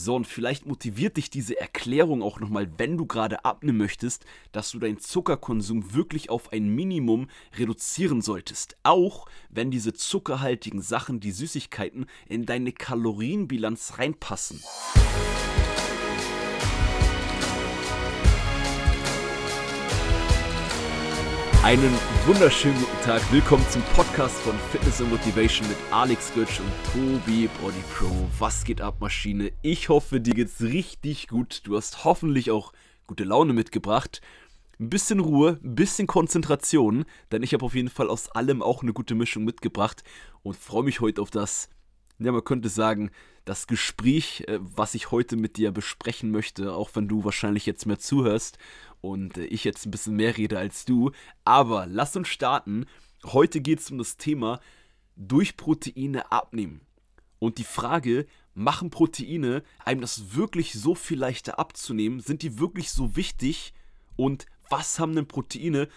So, 0.00 0.14
und 0.14 0.28
vielleicht 0.28 0.64
motiviert 0.64 1.16
dich 1.16 1.28
diese 1.28 1.58
Erklärung 1.58 2.22
auch 2.22 2.38
nochmal, 2.38 2.70
wenn 2.78 2.96
du 2.96 3.04
gerade 3.04 3.44
abnehmen 3.44 3.78
möchtest, 3.78 4.24
dass 4.52 4.70
du 4.70 4.78
deinen 4.78 5.00
Zuckerkonsum 5.00 5.92
wirklich 5.92 6.30
auf 6.30 6.52
ein 6.52 6.68
Minimum 6.68 7.26
reduzieren 7.56 8.22
solltest. 8.22 8.76
Auch 8.84 9.26
wenn 9.50 9.72
diese 9.72 9.92
zuckerhaltigen 9.92 10.82
Sachen, 10.82 11.18
die 11.18 11.32
Süßigkeiten, 11.32 12.06
in 12.28 12.46
deine 12.46 12.70
Kalorienbilanz 12.70 13.98
reinpassen. 13.98 14.62
Einen 21.68 21.92
wunderschönen 22.24 22.78
guten 22.80 23.04
Tag. 23.04 23.20
Willkommen 23.30 23.62
zum 23.68 23.82
Podcast 23.94 24.36
von 24.36 24.54
Fitness 24.72 25.02
and 25.02 25.10
Motivation 25.10 25.68
mit 25.68 25.76
Alex 25.90 26.32
Götz 26.32 26.60
und 26.60 26.72
Tobi 26.94 27.46
Body 27.60 27.82
Pro. 27.92 28.10
Was 28.38 28.64
geht 28.64 28.80
ab, 28.80 28.94
Maschine? 29.00 29.52
Ich 29.60 29.90
hoffe, 29.90 30.18
dir 30.18 30.32
geht's 30.32 30.62
richtig 30.62 31.28
gut. 31.28 31.60
Du 31.64 31.76
hast 31.76 32.06
hoffentlich 32.06 32.50
auch 32.50 32.72
gute 33.06 33.24
Laune 33.24 33.52
mitgebracht. 33.52 34.22
Ein 34.80 34.88
bisschen 34.88 35.20
Ruhe, 35.20 35.60
ein 35.62 35.74
bisschen 35.74 36.06
Konzentration, 36.06 37.04
denn 37.32 37.42
ich 37.42 37.52
habe 37.52 37.66
auf 37.66 37.74
jeden 37.74 37.90
Fall 37.90 38.08
aus 38.08 38.30
allem 38.30 38.62
auch 38.62 38.80
eine 38.80 38.94
gute 38.94 39.14
Mischung 39.14 39.44
mitgebracht 39.44 40.02
und 40.42 40.56
freue 40.56 40.84
mich 40.84 41.02
heute 41.02 41.20
auf 41.20 41.30
das, 41.30 41.68
ja, 42.18 42.32
man 42.32 42.44
könnte 42.44 42.68
sagen, 42.68 43.10
das 43.44 43.66
Gespräch, 43.66 44.44
äh, 44.48 44.58
was 44.60 44.94
ich 44.94 45.10
heute 45.10 45.36
mit 45.36 45.56
dir 45.56 45.70
besprechen 45.72 46.30
möchte, 46.30 46.72
auch 46.72 46.90
wenn 46.94 47.08
du 47.08 47.24
wahrscheinlich 47.24 47.64
jetzt 47.66 47.86
mehr 47.86 47.98
zuhörst 47.98 48.58
und 49.00 49.38
äh, 49.38 49.44
ich 49.44 49.64
jetzt 49.64 49.86
ein 49.86 49.90
bisschen 49.90 50.16
mehr 50.16 50.36
rede 50.36 50.58
als 50.58 50.84
du. 50.84 51.12
Aber 51.44 51.86
lass 51.86 52.16
uns 52.16 52.28
starten. 52.28 52.86
Heute 53.24 53.60
geht 53.60 53.80
es 53.80 53.90
um 53.90 53.98
das 53.98 54.16
Thema 54.16 54.60
durch 55.16 55.56
Proteine 55.56 56.30
abnehmen. 56.32 56.80
Und 57.38 57.58
die 57.58 57.64
Frage, 57.64 58.26
machen 58.54 58.90
Proteine 58.90 59.62
einem 59.84 60.00
das 60.00 60.34
wirklich 60.34 60.72
so 60.72 60.94
viel 60.94 61.18
leichter 61.18 61.58
abzunehmen? 61.58 62.20
Sind 62.20 62.42
die 62.42 62.58
wirklich 62.58 62.90
so 62.90 63.16
wichtig? 63.16 63.72
Und 64.16 64.46
was 64.68 64.98
haben 64.98 65.14
denn 65.14 65.28
Proteine 65.28 65.88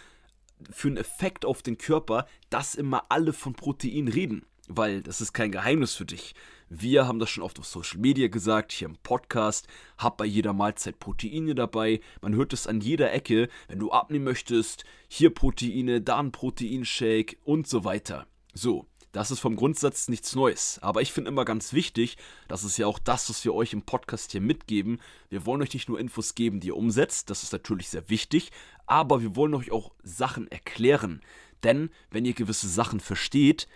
für 0.70 0.88
einen 0.88 0.98
Effekt 0.98 1.46
auf 1.46 1.64
den 1.64 1.80
Körper, 1.80 2.28
dass 2.52 2.76
immer 2.76 3.06
alle 3.10 3.34
von 3.34 3.54
Protein 3.54 4.08
reden? 4.08 4.46
Weil 4.68 5.02
das 5.02 5.22
ist 5.22 5.34
kein 5.34 5.52
Geheimnis 5.52 5.96
für 5.96 6.06
dich. 6.06 6.36
Wir 6.70 7.06
haben 7.06 7.20
das 7.20 7.30
schon 7.30 7.44
oft 7.44 7.60
auf 7.60 7.66
Social 7.66 8.00
Media 8.00 8.30
gesagt, 8.30 8.72
hier 8.72 8.88
im 8.88 8.96
Podcast, 9.04 9.68
hab 9.98 10.18
bei 10.18 10.26
jeder 10.26 10.54
Mahlzeit 10.54 11.00
Proteine 11.00 11.54
dabei. 11.54 12.00
Man 12.22 12.34
hört 12.36 12.54
es 12.54 12.66
an 12.66 12.80
jeder 12.80 13.12
Ecke, 13.12 13.50
wenn 13.68 13.80
du 13.80 13.92
abnehmen 13.92 14.24
möchtest, 14.24 14.86
hier 15.10 15.34
Proteine, 15.34 16.00
da 16.00 16.20
ein 16.20 16.32
Proteinshake 16.32 17.36
und 17.44 17.68
so 17.68 17.84
weiter. 17.84 18.26
So, 18.54 18.86
das 19.12 19.32
ist 19.32 19.42
vom 19.42 19.58
Grundsatz 19.58 20.08
nichts 20.08 20.36
Neues. 20.36 20.80
Aber 20.82 21.02
ich 21.02 21.12
finde 21.12 21.30
immer 21.30 21.44
ganz 21.44 21.74
wichtig, 21.74 22.18
das 22.48 22.64
ist 22.64 22.78
ja 22.78 22.88
auch 22.88 23.00
das, 23.00 23.30
was 23.30 23.44
wir 23.44 23.54
euch 23.54 23.74
im 23.74 23.82
Podcast 23.82 24.32
hier 24.32 24.42
mitgeben. 24.42 25.02
Wir 25.30 25.46
wollen 25.46 25.62
euch 25.62 25.74
nicht 25.74 25.90
nur 25.90 26.00
Infos 26.00 26.36
geben, 26.36 26.62
die 26.62 26.68
ihr 26.68 26.78
umsetzt, 26.78 27.30
das 27.30 27.44
ist 27.44 27.52
natürlich 27.52 27.90
sehr 27.90 28.10
wichtig, 28.10 28.52
aber 28.86 29.22
wir 29.22 29.36
wollen 29.36 29.54
euch 29.54 29.72
auch 29.72 29.92
Sachen 30.04 30.50
erklären. 30.50 31.22
Denn 31.64 31.90
wenn 32.10 32.26
ihr 32.26 32.34
gewisse 32.34 32.70
Sachen 32.70 33.00
versteht, 33.02 33.68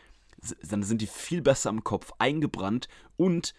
dann 0.62 0.84
sind 0.84 1.02
die 1.02 1.08
viel 1.08 1.42
besser 1.42 1.70
im 1.70 1.84
Kopf 1.84 2.12
eingebrannt 2.20 2.88
und 3.18 3.54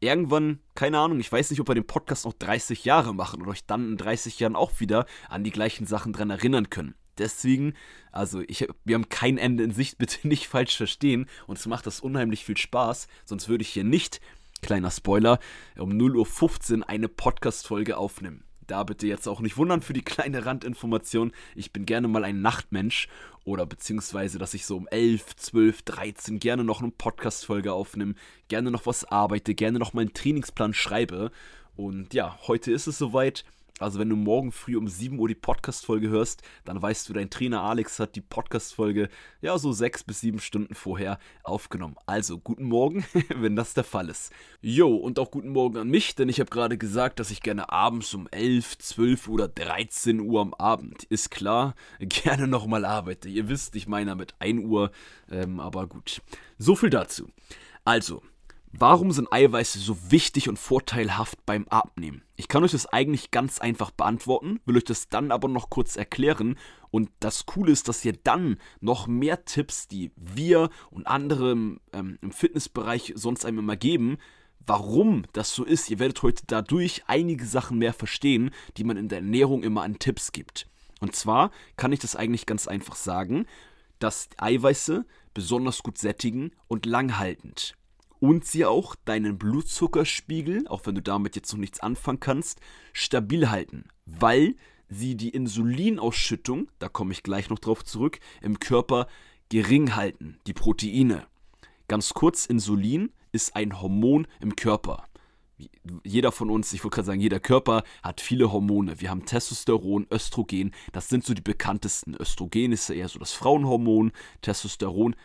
irgendwann, 0.00 0.60
keine 0.74 0.98
Ahnung, 0.98 1.20
ich 1.20 1.30
weiß 1.30 1.50
nicht, 1.50 1.60
ob 1.60 1.68
wir 1.68 1.74
den 1.74 1.86
Podcast 1.86 2.24
noch 2.24 2.32
30 2.32 2.84
Jahre 2.84 3.14
machen 3.14 3.40
und 3.40 3.48
euch 3.48 3.64
dann 3.66 3.92
in 3.92 3.96
30 3.96 4.38
Jahren 4.40 4.56
auch 4.56 4.80
wieder 4.80 5.06
an 5.28 5.44
die 5.44 5.50
gleichen 5.50 5.86
Sachen 5.86 6.12
dran 6.12 6.30
erinnern 6.30 6.70
können. 6.70 6.94
Deswegen, 7.18 7.74
also 8.10 8.42
ich, 8.46 8.66
wir 8.84 8.94
haben 8.94 9.08
kein 9.08 9.38
Ende 9.38 9.64
in 9.64 9.70
Sicht, 9.70 9.98
bitte 9.98 10.26
nicht 10.26 10.48
falsch 10.48 10.76
verstehen. 10.76 11.28
Und 11.46 11.58
es 11.58 11.66
macht 11.66 11.86
das 11.86 12.00
unheimlich 12.00 12.44
viel 12.44 12.56
Spaß, 12.56 13.06
sonst 13.24 13.48
würde 13.48 13.62
ich 13.62 13.70
hier 13.70 13.84
nicht, 13.84 14.20
kleiner 14.60 14.90
Spoiler, 14.90 15.38
um 15.78 15.90
0.15 15.90 16.78
Uhr 16.78 16.88
eine 16.88 17.08
Podcast-Folge 17.08 17.96
aufnehmen. 17.96 18.44
Da 18.72 18.84
bitte 18.84 19.06
jetzt 19.06 19.28
auch 19.28 19.40
nicht 19.40 19.58
wundern 19.58 19.82
für 19.82 19.92
die 19.92 20.00
kleine 20.00 20.46
Randinformation. 20.46 21.32
Ich 21.54 21.74
bin 21.74 21.84
gerne 21.84 22.08
mal 22.08 22.24
ein 22.24 22.40
Nachtmensch 22.40 23.06
oder 23.44 23.66
beziehungsweise, 23.66 24.38
dass 24.38 24.54
ich 24.54 24.64
so 24.64 24.78
um 24.78 24.88
11, 24.88 25.36
12, 25.36 25.82
13 25.82 26.38
gerne 26.38 26.64
noch 26.64 26.80
eine 26.80 26.90
Podcast-Folge 26.90 27.74
aufnehme, 27.74 28.14
gerne 28.48 28.70
noch 28.70 28.86
was 28.86 29.04
arbeite, 29.04 29.54
gerne 29.54 29.78
noch 29.78 29.92
meinen 29.92 30.14
Trainingsplan 30.14 30.72
schreibe. 30.72 31.32
Und 31.76 32.14
ja, 32.14 32.38
heute 32.46 32.72
ist 32.72 32.86
es 32.86 32.96
soweit. 32.96 33.44
Also 33.82 33.98
wenn 33.98 34.08
du 34.08 34.16
morgen 34.16 34.52
früh 34.52 34.76
um 34.76 34.88
7 34.88 35.18
Uhr 35.18 35.28
die 35.28 35.34
Podcast-Folge 35.34 36.08
hörst, 36.08 36.42
dann 36.64 36.80
weißt 36.80 37.08
du, 37.08 37.12
dein 37.12 37.30
Trainer 37.30 37.62
Alex 37.62 37.98
hat 37.98 38.16
die 38.16 38.20
Podcast-Folge 38.20 39.08
ja 39.40 39.58
so 39.58 39.72
6 39.72 40.04
bis 40.04 40.20
7 40.20 40.40
Stunden 40.40 40.74
vorher 40.74 41.18
aufgenommen. 41.42 41.96
Also 42.06 42.38
guten 42.38 42.64
Morgen, 42.64 43.04
wenn 43.36 43.56
das 43.56 43.74
der 43.74 43.84
Fall 43.84 44.08
ist. 44.08 44.32
Jo, 44.60 44.94
und 44.94 45.18
auch 45.18 45.30
guten 45.30 45.50
Morgen 45.50 45.78
an 45.78 45.88
mich, 45.88 46.14
denn 46.14 46.28
ich 46.28 46.40
habe 46.40 46.50
gerade 46.50 46.78
gesagt, 46.78 47.20
dass 47.20 47.30
ich 47.30 47.42
gerne 47.42 47.70
abends 47.70 48.14
um 48.14 48.28
11, 48.30 48.78
12 48.78 49.28
oder 49.28 49.48
13 49.48 50.20
Uhr 50.20 50.40
am 50.40 50.54
Abend, 50.54 51.04
ist 51.04 51.30
klar, 51.30 51.74
gerne 51.98 52.46
nochmal 52.46 52.84
arbeite. 52.84 53.28
Ihr 53.28 53.48
wisst, 53.48 53.76
ich 53.76 53.88
meine 53.88 54.14
mit 54.14 54.34
1 54.38 54.64
Uhr, 54.64 54.92
ähm, 55.30 55.60
aber 55.60 55.86
gut. 55.86 56.22
So 56.58 56.76
viel 56.76 56.90
dazu. 56.90 57.28
Also, 57.84 58.22
Warum 58.74 59.12
sind 59.12 59.30
Eiweiße 59.30 59.78
so 59.78 60.10
wichtig 60.10 60.48
und 60.48 60.58
vorteilhaft 60.58 61.44
beim 61.44 61.68
Abnehmen? 61.68 62.22
Ich 62.36 62.48
kann 62.48 62.64
euch 62.64 62.72
das 62.72 62.86
eigentlich 62.86 63.30
ganz 63.30 63.58
einfach 63.58 63.90
beantworten, 63.90 64.60
will 64.64 64.78
euch 64.78 64.84
das 64.84 65.10
dann 65.10 65.30
aber 65.30 65.46
noch 65.48 65.68
kurz 65.68 65.96
erklären. 65.96 66.56
Und 66.90 67.10
das 67.20 67.44
Coole 67.44 67.70
ist, 67.70 67.88
dass 67.88 68.02
ihr 68.02 68.14
dann 68.14 68.56
noch 68.80 69.06
mehr 69.06 69.44
Tipps, 69.44 69.88
die 69.88 70.10
wir 70.16 70.70
und 70.90 71.06
andere 71.06 71.52
ähm, 71.52 72.18
im 72.22 72.32
Fitnessbereich 72.32 73.12
sonst 73.14 73.44
einem 73.44 73.58
immer 73.58 73.76
geben, 73.76 74.16
warum 74.66 75.26
das 75.34 75.54
so 75.54 75.64
ist. 75.64 75.90
Ihr 75.90 75.98
werdet 75.98 76.22
heute 76.22 76.44
dadurch 76.46 77.02
einige 77.08 77.44
Sachen 77.44 77.76
mehr 77.76 77.92
verstehen, 77.92 78.52
die 78.78 78.84
man 78.84 78.96
in 78.96 79.08
der 79.08 79.18
Ernährung 79.18 79.62
immer 79.64 79.82
an 79.82 79.98
Tipps 79.98 80.32
gibt. 80.32 80.66
Und 80.98 81.14
zwar 81.14 81.50
kann 81.76 81.92
ich 81.92 81.98
das 81.98 82.16
eigentlich 82.16 82.46
ganz 82.46 82.66
einfach 82.68 82.96
sagen, 82.96 83.44
dass 83.98 84.30
Eiweiße 84.38 85.04
besonders 85.34 85.82
gut 85.82 85.98
sättigen 85.98 86.52
und 86.68 86.86
langhaltend 86.86 87.76
und 88.22 88.44
sie 88.44 88.64
auch 88.64 88.94
deinen 89.04 89.36
Blutzuckerspiegel, 89.36 90.68
auch 90.68 90.82
wenn 90.86 90.94
du 90.94 91.02
damit 91.02 91.34
jetzt 91.34 91.52
noch 91.52 91.58
nichts 91.58 91.80
anfangen 91.80 92.20
kannst, 92.20 92.60
stabil 92.92 93.50
halten, 93.50 93.86
weil 94.06 94.54
sie 94.88 95.16
die 95.16 95.30
Insulinausschüttung, 95.30 96.68
da 96.78 96.88
komme 96.88 97.10
ich 97.10 97.24
gleich 97.24 97.50
noch 97.50 97.58
drauf 97.58 97.84
zurück, 97.84 98.20
im 98.40 98.60
Körper 98.60 99.08
gering 99.48 99.96
halten, 99.96 100.38
die 100.46 100.52
Proteine. 100.52 101.26
Ganz 101.88 102.14
kurz, 102.14 102.46
Insulin 102.46 103.10
ist 103.32 103.56
ein 103.56 103.82
Hormon 103.82 104.28
im 104.38 104.54
Körper. 104.54 105.08
Jeder 106.04 106.30
von 106.30 106.48
uns, 106.48 106.72
ich 106.72 106.84
wollte 106.84 106.94
gerade 106.94 107.06
sagen, 107.06 107.20
jeder 107.20 107.40
Körper 107.40 107.82
hat 108.04 108.20
viele 108.20 108.52
Hormone. 108.52 109.00
Wir 109.00 109.10
haben 109.10 109.26
Testosteron, 109.26 110.06
Östrogen, 110.12 110.70
das 110.92 111.08
sind 111.08 111.24
so 111.24 111.34
die 111.34 111.42
bekanntesten. 111.42 112.14
Östrogen 112.14 112.70
ist 112.70 112.88
ja 112.88 112.94
eher 112.94 113.08
so 113.08 113.18
das 113.18 113.32
Frauenhormon, 113.32 114.12
Testosteron 114.42 115.16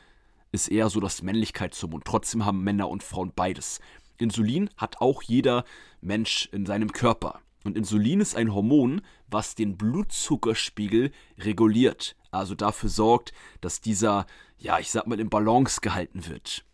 ist 0.51 0.69
eher 0.69 0.89
so 0.89 0.99
das 0.99 1.21
Männlichkeitshormon. 1.21 2.01
Trotzdem 2.03 2.45
haben 2.45 2.63
Männer 2.63 2.89
und 2.89 3.03
Frauen 3.03 3.31
beides. 3.35 3.79
Insulin 4.17 4.69
hat 4.77 5.01
auch 5.01 5.21
jeder 5.21 5.63
Mensch 6.01 6.49
in 6.51 6.65
seinem 6.65 6.91
Körper. 6.91 7.41
Und 7.63 7.77
Insulin 7.77 8.21
ist 8.21 8.35
ein 8.35 8.53
Hormon, 8.53 9.01
was 9.27 9.55
den 9.55 9.77
Blutzuckerspiegel 9.77 11.11
reguliert. 11.39 12.15
Also 12.31 12.55
dafür 12.55 12.89
sorgt, 12.89 13.33
dass 13.61 13.81
dieser, 13.81 14.25
ja, 14.57 14.79
ich 14.79 14.91
sag 14.91 15.07
mal, 15.07 15.19
in 15.19 15.29
Balance 15.29 15.81
gehalten 15.81 16.27
wird. 16.27 16.65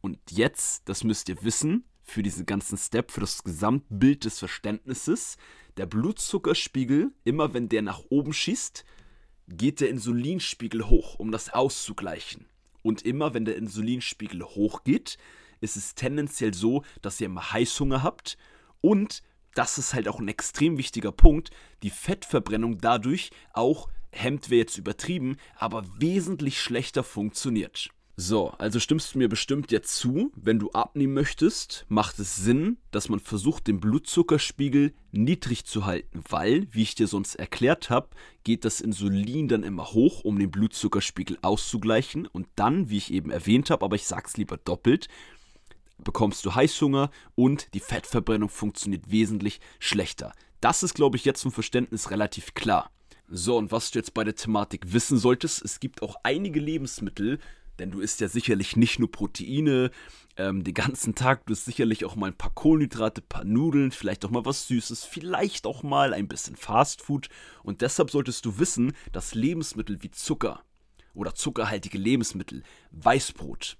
Und 0.00 0.18
jetzt, 0.30 0.88
das 0.88 1.04
müsst 1.04 1.28
ihr 1.28 1.42
wissen, 1.42 1.84
für 2.02 2.22
diesen 2.22 2.44
ganzen 2.44 2.76
Step, 2.76 3.10
für 3.10 3.20
das 3.20 3.44
Gesamtbild 3.44 4.24
des 4.24 4.38
Verständnisses, 4.38 5.36
der 5.76 5.86
Blutzuckerspiegel, 5.86 7.12
immer 7.24 7.54
wenn 7.54 7.68
der 7.68 7.82
nach 7.82 8.02
oben 8.10 8.32
schießt, 8.32 8.84
geht 9.48 9.80
der 9.80 9.88
Insulinspiegel 9.88 10.88
hoch, 10.88 11.18
um 11.18 11.32
das 11.32 11.52
auszugleichen. 11.52 12.46
Und 12.82 13.02
immer, 13.02 13.34
wenn 13.34 13.44
der 13.44 13.56
Insulinspiegel 13.56 14.42
hochgeht, 14.42 15.18
ist 15.60 15.76
es 15.76 15.94
tendenziell 15.94 16.54
so, 16.54 16.82
dass 17.00 17.20
ihr 17.20 17.26
immer 17.26 17.52
Heißhunger 17.52 18.02
habt 18.02 18.36
und 18.80 19.22
das 19.54 19.78
ist 19.78 19.94
halt 19.94 20.08
auch 20.08 20.18
ein 20.18 20.28
extrem 20.28 20.78
wichtiger 20.78 21.12
Punkt, 21.12 21.50
die 21.82 21.90
Fettverbrennung 21.90 22.78
dadurch 22.78 23.30
auch, 23.52 23.88
hemmt 24.10 24.50
wir 24.50 24.58
jetzt 24.58 24.78
übertrieben, 24.78 25.36
aber 25.56 25.84
wesentlich 25.98 26.60
schlechter 26.60 27.02
funktioniert. 27.02 27.90
So, 28.16 28.50
also 28.58 28.78
stimmst 28.78 29.14
du 29.14 29.18
mir 29.18 29.28
bestimmt 29.28 29.72
jetzt 29.72 29.96
zu, 29.96 30.32
wenn 30.36 30.58
du 30.58 30.70
abnehmen 30.72 31.14
möchtest, 31.14 31.86
macht 31.88 32.18
es 32.18 32.36
Sinn, 32.36 32.76
dass 32.90 33.08
man 33.08 33.20
versucht, 33.20 33.66
den 33.66 33.80
Blutzuckerspiegel 33.80 34.92
niedrig 35.12 35.64
zu 35.64 35.86
halten, 35.86 36.22
weil, 36.28 36.68
wie 36.70 36.82
ich 36.82 36.94
dir 36.94 37.06
sonst 37.06 37.36
erklärt 37.36 37.88
habe, 37.88 38.10
geht 38.44 38.66
das 38.66 38.82
Insulin 38.82 39.48
dann 39.48 39.62
immer 39.62 39.92
hoch, 39.92 40.24
um 40.24 40.38
den 40.38 40.50
Blutzuckerspiegel 40.50 41.38
auszugleichen 41.40 42.26
und 42.26 42.48
dann, 42.54 42.90
wie 42.90 42.98
ich 42.98 43.12
eben 43.12 43.30
erwähnt 43.30 43.70
habe, 43.70 43.82
aber 43.82 43.96
ich 43.96 44.06
sag's 44.06 44.36
lieber 44.36 44.58
doppelt, 44.58 45.08
bekommst 45.96 46.44
du 46.44 46.54
Heißhunger 46.54 47.10
und 47.34 47.72
die 47.72 47.80
Fettverbrennung 47.80 48.50
funktioniert 48.50 49.10
wesentlich 49.10 49.58
schlechter. 49.78 50.32
Das 50.60 50.82
ist, 50.82 50.92
glaube 50.92 51.16
ich, 51.16 51.24
jetzt 51.24 51.40
zum 51.40 51.50
Verständnis 51.50 52.10
relativ 52.10 52.52
klar. 52.52 52.90
So, 53.28 53.56
und 53.56 53.72
was 53.72 53.90
du 53.90 53.98
jetzt 53.98 54.12
bei 54.12 54.24
der 54.24 54.34
Thematik 54.34 54.92
wissen 54.92 55.16
solltest, 55.16 55.64
es 55.64 55.80
gibt 55.80 56.02
auch 56.02 56.16
einige 56.22 56.60
Lebensmittel, 56.60 57.38
Denn 57.78 57.90
du 57.90 58.00
isst 58.00 58.20
ja 58.20 58.28
sicherlich 58.28 58.76
nicht 58.76 58.98
nur 58.98 59.10
Proteine 59.10 59.90
ähm, 60.36 60.64
den 60.64 60.74
ganzen 60.74 61.14
Tag, 61.14 61.46
du 61.46 61.52
isst 61.52 61.64
sicherlich 61.64 62.04
auch 62.04 62.16
mal 62.16 62.26
ein 62.26 62.36
paar 62.36 62.54
Kohlenhydrate, 62.54 63.22
ein 63.22 63.28
paar 63.28 63.44
Nudeln, 63.44 63.90
vielleicht 63.90 64.24
auch 64.24 64.30
mal 64.30 64.44
was 64.44 64.66
Süßes, 64.68 65.04
vielleicht 65.04 65.66
auch 65.66 65.82
mal 65.82 66.14
ein 66.14 66.28
bisschen 66.28 66.56
Fastfood. 66.56 67.28
Und 67.62 67.80
deshalb 67.80 68.10
solltest 68.10 68.44
du 68.44 68.58
wissen, 68.58 68.92
dass 69.12 69.34
Lebensmittel 69.34 70.02
wie 70.02 70.10
Zucker 70.10 70.62
oder 71.14 71.34
zuckerhaltige 71.34 71.98
Lebensmittel, 71.98 72.62
Weißbrot, 72.90 73.76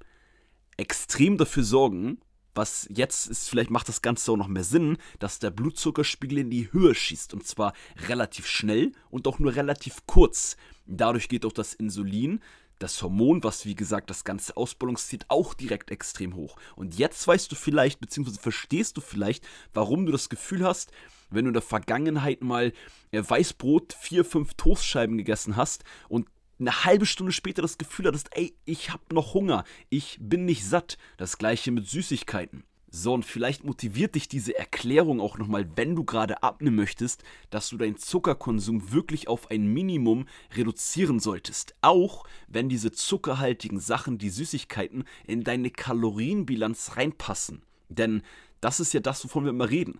extrem 0.77 1.39
dafür 1.39 1.65
sorgen, 1.65 2.19
was 2.55 2.87
jetzt 2.91 3.29
ist, 3.29 3.49
vielleicht 3.49 3.71
macht 3.71 3.89
das 3.89 4.03
Ganze 4.03 4.31
auch 4.31 4.37
noch 4.37 4.49
mehr 4.49 4.65
Sinn, 4.65 4.99
dass 5.19 5.39
der 5.39 5.51
Blutzuckerspiegel 5.51 6.39
in 6.39 6.51
die 6.51 6.71
Höhe 6.71 6.95
schießt 6.95 7.33
und 7.33 7.47
zwar 7.47 7.73
relativ 8.09 8.47
schnell 8.47 8.93
und 9.11 9.27
auch 9.27 9.39
nur 9.39 9.55
relativ 9.55 10.05
kurz. 10.07 10.57
Dadurch 10.85 11.29
geht 11.29 11.47
auch 11.47 11.53
das 11.53 11.73
Insulin, 11.73 12.41
das 12.83 13.01
Hormon, 13.03 13.45
was 13.45 13.65
wie 13.65 13.75
gesagt 13.75 14.11
das 14.11 14.25
ganze 14.25 14.57
ausbalanciert, 14.57 15.27
auch 15.29 15.55
direkt 15.55 15.91
extrem 15.91 16.35
hoch. 16.35 16.57
Und 16.77 16.99
jetzt 16.99 17.27
weißt 17.27 17.51
du 17.51 17.57
vielleicht, 17.57 18.01
beziehungsweise 18.01 18.41
verstehst 18.41 18.97
du 18.97 19.01
vielleicht, 19.01 19.47
warum 19.73 20.07
du 20.07 20.13
das 20.13 20.29
Gefühl 20.29 20.65
hast, 20.65 20.91
wenn 21.31 21.45
du 21.45 21.51
in 21.51 21.55
der 21.55 21.63
Vergangenheit 21.63 22.43
mal 22.43 22.73
äh, 23.11 23.23
Weißbrot, 23.27 23.93
vier, 23.95 24.25
fünf 24.25 24.55
Toastscheiben 24.55 25.17
gegessen 25.17 25.57
hast 25.57 25.85
und 26.09 26.29
eine 26.59 26.85
halbe 26.85 27.07
Stunde 27.07 27.33
später 27.33 27.63
das 27.63 27.79
Gefühl 27.79 28.07
hattest, 28.07 28.37
ey, 28.37 28.55
ich 28.65 28.91
hab 28.91 29.13
noch 29.13 29.35
Hunger, 29.35 29.65
ich 29.89 30.19
bin 30.21 30.45
nicht 30.45 30.65
satt. 30.65 30.99
Das 31.17 31.39
gleiche 31.39 31.71
mit 31.71 31.89
Süßigkeiten. 31.89 32.65
So, 32.95 33.15
und 33.15 33.25
vielleicht 33.25 33.65
motiviert 33.65 34.17
dich 34.17 34.29
diese 34.29 34.55
Erklärung 34.59 35.19
auch 35.19 35.39
nochmal, 35.39 35.67
wenn 35.77 35.97
du 35.97 36.05
gerade 36.05 36.43
abnehmen 36.43 36.77
möchtest, 36.77 37.25
dass 37.49 37.71
du 37.71 37.79
deinen 37.79 37.97
Zuckerkonsum 37.97 38.93
wirklich 38.93 39.29
auf 39.29 39.51
ein 39.51 39.67
Minimum 39.67 40.27
reduzieren 40.55 41.19
solltest. 41.19 41.75
Auch 41.81 42.25
wenn 42.49 42.69
diese 42.69 42.93
zuckerhaltigen 42.93 43.81
Sachen, 43.81 44.19
die 44.19 44.29
Süßigkeiten, 44.29 45.05
in 45.27 45.43
deine 45.43 45.71
Kalorienbilanz 45.71 46.99
reinpassen. 46.99 47.63
Denn 47.89 48.21
das 48.61 48.79
ist 48.79 48.93
ja 48.93 49.01
das, 49.01 49.25
wovon 49.25 49.45
wir 49.45 49.51
immer 49.51 49.71
reden. 49.71 49.99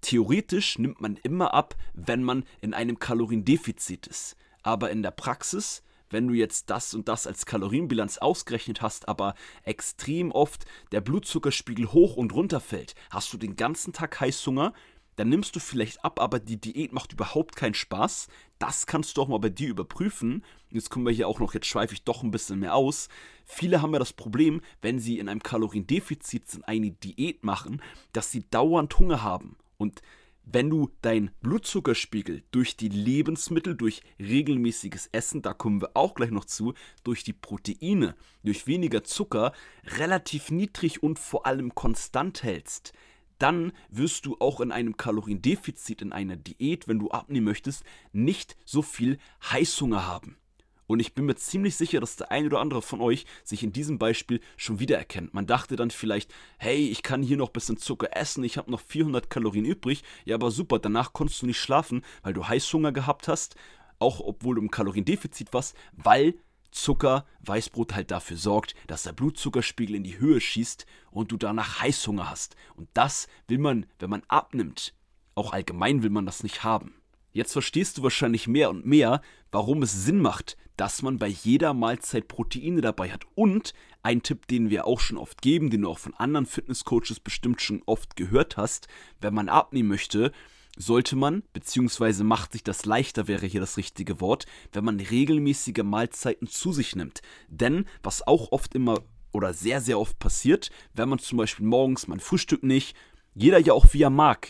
Theoretisch 0.00 0.76
nimmt 0.76 1.00
man 1.00 1.16
immer 1.22 1.54
ab, 1.54 1.76
wenn 1.92 2.24
man 2.24 2.44
in 2.60 2.74
einem 2.74 2.98
Kaloriendefizit 2.98 4.08
ist. 4.08 4.36
Aber 4.64 4.90
in 4.90 5.04
der 5.04 5.12
Praxis 5.12 5.84
wenn 6.10 6.28
du 6.28 6.34
jetzt 6.34 6.70
das 6.70 6.94
und 6.94 7.08
das 7.08 7.26
als 7.26 7.46
Kalorienbilanz 7.46 8.18
ausgerechnet 8.18 8.82
hast, 8.82 9.08
aber 9.08 9.34
extrem 9.62 10.32
oft 10.32 10.64
der 10.92 11.00
Blutzuckerspiegel 11.00 11.92
hoch 11.92 12.16
und 12.16 12.32
runter 12.34 12.60
fällt, 12.60 12.94
hast 13.10 13.32
du 13.32 13.38
den 13.38 13.56
ganzen 13.56 13.92
Tag 13.92 14.20
Heißhunger, 14.20 14.72
dann 15.16 15.28
nimmst 15.28 15.54
du 15.54 15.60
vielleicht 15.60 16.04
ab, 16.04 16.20
aber 16.20 16.40
die 16.40 16.60
Diät 16.60 16.92
macht 16.92 17.12
überhaupt 17.12 17.56
keinen 17.56 17.74
Spaß. 17.74 18.28
Das 18.58 18.86
kannst 18.86 19.16
du 19.16 19.22
auch 19.22 19.28
mal 19.28 19.38
bei 19.38 19.48
dir 19.48 19.68
überprüfen. 19.68 20.44
Jetzt 20.70 20.90
kommen 20.90 21.06
wir 21.06 21.12
hier 21.12 21.28
auch 21.28 21.38
noch, 21.38 21.54
jetzt 21.54 21.66
schweife 21.66 21.94
ich 21.94 22.02
doch 22.02 22.22
ein 22.22 22.30
bisschen 22.30 22.58
mehr 22.58 22.74
aus. 22.74 23.08
Viele 23.44 23.80
haben 23.80 23.92
ja 23.92 23.98
das 23.98 24.12
Problem, 24.12 24.60
wenn 24.82 24.98
sie 24.98 25.18
in 25.18 25.28
einem 25.28 25.42
Kaloriendefizit 25.42 26.50
sind, 26.50 26.66
eine 26.66 26.90
Diät 26.90 27.44
machen, 27.44 27.80
dass 28.12 28.32
sie 28.32 28.48
dauernd 28.50 28.98
Hunger 28.98 29.22
haben. 29.22 29.56
Und 29.76 30.02
wenn 30.46 30.70
du 30.70 30.90
deinen 31.02 31.30
Blutzuckerspiegel 31.40 32.42
durch 32.50 32.76
die 32.76 32.88
Lebensmittel, 32.88 33.74
durch 33.76 34.02
regelmäßiges 34.18 35.08
Essen, 35.12 35.42
da 35.42 35.54
kommen 35.54 35.80
wir 35.80 35.90
auch 35.94 36.14
gleich 36.14 36.30
noch 36.30 36.44
zu, 36.44 36.74
durch 37.02 37.24
die 37.24 37.32
Proteine, 37.32 38.14
durch 38.42 38.66
weniger 38.66 39.04
Zucker 39.04 39.52
relativ 39.84 40.50
niedrig 40.50 41.02
und 41.02 41.18
vor 41.18 41.46
allem 41.46 41.74
konstant 41.74 42.42
hältst, 42.42 42.92
dann 43.38 43.72
wirst 43.88 44.26
du 44.26 44.36
auch 44.38 44.60
in 44.60 44.70
einem 44.70 44.96
Kaloriendefizit, 44.96 46.02
in 46.02 46.12
einer 46.12 46.36
Diät, 46.36 46.88
wenn 46.88 46.98
du 46.98 47.10
abnehmen 47.10 47.46
möchtest, 47.46 47.84
nicht 48.12 48.56
so 48.64 48.82
viel 48.82 49.18
Heißhunger 49.50 50.06
haben. 50.06 50.36
Und 50.86 51.00
ich 51.00 51.14
bin 51.14 51.24
mir 51.24 51.36
ziemlich 51.36 51.76
sicher, 51.76 52.00
dass 52.00 52.16
der 52.16 52.30
ein 52.30 52.46
oder 52.46 52.60
andere 52.60 52.82
von 52.82 53.00
euch 53.00 53.24
sich 53.42 53.62
in 53.62 53.72
diesem 53.72 53.98
Beispiel 53.98 54.40
schon 54.56 54.80
wiedererkennt. 54.80 55.32
Man 55.32 55.46
dachte 55.46 55.76
dann 55.76 55.90
vielleicht, 55.90 56.32
hey, 56.58 56.88
ich 56.88 57.02
kann 57.02 57.22
hier 57.22 57.36
noch 57.36 57.48
ein 57.48 57.54
bisschen 57.54 57.78
Zucker 57.78 58.16
essen, 58.16 58.44
ich 58.44 58.58
habe 58.58 58.70
noch 58.70 58.80
400 58.80 59.30
Kalorien 59.30 59.64
übrig. 59.64 60.02
Ja, 60.24 60.34
aber 60.34 60.50
super, 60.50 60.78
danach 60.78 61.12
konntest 61.12 61.42
du 61.42 61.46
nicht 61.46 61.58
schlafen, 61.60 62.04
weil 62.22 62.34
du 62.34 62.46
Heißhunger 62.46 62.92
gehabt 62.92 63.28
hast, 63.28 63.56
auch 63.98 64.20
obwohl 64.20 64.56
du 64.56 64.62
im 64.62 64.70
Kaloriendefizit 64.70 65.52
warst, 65.52 65.74
weil 65.92 66.34
Zucker, 66.74 67.24
Weißbrot 67.40 67.94
halt 67.94 68.10
dafür 68.10 68.36
sorgt, 68.36 68.74
dass 68.88 69.04
der 69.04 69.12
Blutzuckerspiegel 69.12 69.94
in 69.94 70.02
die 70.02 70.18
Höhe 70.18 70.40
schießt 70.40 70.86
und 71.12 71.30
du 71.30 71.36
danach 71.36 71.80
Heißhunger 71.80 72.28
hast. 72.28 72.56
Und 72.74 72.88
das 72.94 73.28
will 73.46 73.58
man, 73.58 73.86
wenn 74.00 74.10
man 74.10 74.24
abnimmt. 74.26 74.92
Auch 75.36 75.52
allgemein 75.52 76.02
will 76.02 76.10
man 76.10 76.26
das 76.26 76.42
nicht 76.42 76.64
haben. 76.64 76.94
Jetzt 77.32 77.52
verstehst 77.52 77.98
du 77.98 78.02
wahrscheinlich 78.02 78.46
mehr 78.48 78.70
und 78.70 78.86
mehr, 78.86 79.20
warum 79.50 79.82
es 79.82 80.04
Sinn 80.04 80.20
macht, 80.20 80.56
dass 80.76 81.02
man 81.02 81.18
bei 81.18 81.28
jeder 81.28 81.74
Mahlzeit 81.74 82.28
Proteine 82.28 82.80
dabei 82.80 83.12
hat. 83.12 83.24
Und 83.34 83.74
ein 84.02 84.22
Tipp, 84.22 84.46
den 84.48 84.70
wir 84.70 84.86
auch 84.86 85.00
schon 85.00 85.16
oft 85.16 85.42
geben, 85.42 85.70
den 85.70 85.82
du 85.82 85.90
auch 85.90 85.98
von 85.98 86.14
anderen 86.14 86.46
Fitnesscoaches 86.46 87.20
bestimmt 87.20 87.62
schon 87.62 87.82
oft 87.86 88.16
gehört 88.16 88.56
hast, 88.56 88.88
wenn 89.20 89.34
man 89.34 89.48
abnehmen 89.48 89.88
möchte, 89.88 90.32
sollte 90.76 91.16
man, 91.16 91.42
beziehungsweise 91.52 92.24
macht 92.24 92.52
sich 92.52 92.64
das 92.64 92.84
leichter, 92.84 93.28
wäre 93.28 93.46
hier 93.46 93.60
das 93.60 93.76
richtige 93.76 94.20
Wort, 94.20 94.46
wenn 94.72 94.84
man 94.84 94.98
regelmäßige 94.98 95.84
Mahlzeiten 95.84 96.48
zu 96.48 96.72
sich 96.72 96.96
nimmt. 96.96 97.20
Denn 97.48 97.86
was 98.02 98.26
auch 98.26 98.50
oft 98.52 98.74
immer 98.74 99.02
oder 99.32 99.52
sehr, 99.52 99.80
sehr 99.80 99.98
oft 99.98 100.18
passiert, 100.18 100.70
wenn 100.92 101.08
man 101.08 101.18
zum 101.18 101.38
Beispiel 101.38 101.66
morgens, 101.66 102.06
man 102.06 102.20
frühstückt 102.20 102.64
nicht, 102.64 102.96
jeder 103.34 103.58
ja 103.58 103.72
auch 103.72 103.92
wie 103.92 104.02
er 104.02 104.10
mag, 104.10 104.48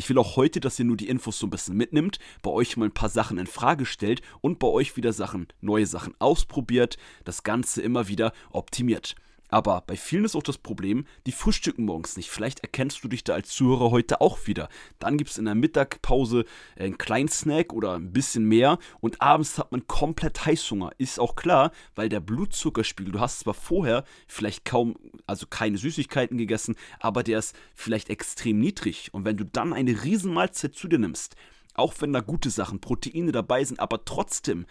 ich 0.00 0.08
will 0.08 0.16
auch 0.16 0.36
heute, 0.36 0.60
dass 0.60 0.78
ihr 0.78 0.86
nur 0.86 0.96
die 0.96 1.08
Infos 1.08 1.38
so 1.38 1.46
ein 1.46 1.50
bisschen 1.50 1.76
mitnimmt, 1.76 2.18
bei 2.40 2.50
euch 2.50 2.78
mal 2.78 2.86
ein 2.86 2.94
paar 2.94 3.10
Sachen 3.10 3.36
in 3.36 3.46
Frage 3.46 3.84
stellt 3.84 4.22
und 4.40 4.58
bei 4.58 4.66
euch 4.66 4.96
wieder 4.96 5.12
Sachen, 5.12 5.46
neue 5.60 5.84
Sachen 5.84 6.14
ausprobiert, 6.18 6.96
das 7.24 7.42
Ganze 7.42 7.82
immer 7.82 8.08
wieder 8.08 8.32
optimiert. 8.50 9.14
Aber 9.50 9.82
bei 9.86 9.96
vielen 9.96 10.24
ist 10.24 10.36
auch 10.36 10.42
das 10.42 10.58
Problem, 10.58 11.06
die 11.26 11.32
frühstücken 11.32 11.84
morgens 11.84 12.16
nicht. 12.16 12.30
Vielleicht 12.30 12.60
erkennst 12.60 13.02
du 13.04 13.08
dich 13.08 13.24
da 13.24 13.34
als 13.34 13.50
Zuhörer 13.50 13.90
heute 13.90 14.20
auch 14.20 14.46
wieder. 14.46 14.68
Dann 14.98 15.18
gibt 15.18 15.30
es 15.30 15.38
in 15.38 15.44
der 15.44 15.54
Mittagpause 15.54 16.44
einen 16.78 16.98
kleinen 16.98 17.28
Snack 17.28 17.72
oder 17.72 17.94
ein 17.94 18.12
bisschen 18.12 18.44
mehr 18.44 18.78
und 19.00 19.20
abends 19.20 19.58
hat 19.58 19.72
man 19.72 19.86
komplett 19.86 20.46
Heißhunger. 20.46 20.92
Ist 20.98 21.18
auch 21.18 21.34
klar, 21.34 21.72
weil 21.94 22.08
der 22.08 22.20
Blutzuckerspiegel, 22.20 23.12
du 23.12 23.20
hast 23.20 23.40
zwar 23.40 23.54
vorher 23.54 24.04
vielleicht 24.26 24.64
kaum, 24.64 24.96
also 25.26 25.46
keine 25.46 25.78
Süßigkeiten 25.78 26.38
gegessen, 26.38 26.76
aber 27.00 27.22
der 27.22 27.40
ist 27.40 27.56
vielleicht 27.74 28.10
extrem 28.10 28.58
niedrig. 28.60 29.12
Und 29.12 29.24
wenn 29.24 29.36
du 29.36 29.44
dann 29.44 29.72
eine 29.72 30.04
Riesenmahlzeit 30.04 30.74
zu 30.74 30.88
dir 30.88 30.98
nimmst, 30.98 31.34
auch 31.74 31.94
wenn 32.00 32.12
da 32.12 32.20
gute 32.20 32.50
Sachen, 32.50 32.80
Proteine 32.80 33.32
dabei 33.32 33.64
sind, 33.64 33.80
aber 33.80 34.04
trotzdem 34.04 34.66